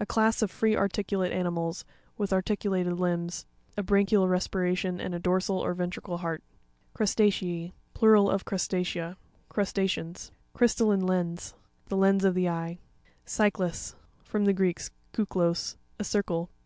[0.00, 1.84] A class of free articulate animals,
[2.16, 3.44] with arti culated limbs,
[3.76, 6.42] a branchial respi ration and a dorsal or ventrical heart.
[6.94, 9.18] Crusta'ce&.— Plural of Crustacea.
[9.50, 10.30] Crusta'ceans.
[10.54, 12.78] Cry'sTALLINE LENS.—The lens of the eye.
[13.26, 14.80] Cy'cias.—From the Greek,
[15.12, 16.48] kuklos, a circle.